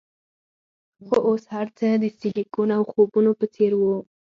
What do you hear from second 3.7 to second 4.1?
وو